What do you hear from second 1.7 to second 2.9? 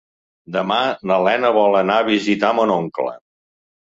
anar a visitar mon